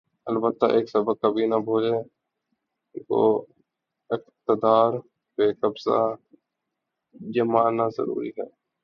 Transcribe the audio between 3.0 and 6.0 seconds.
گو اقتدار پہ قبضہ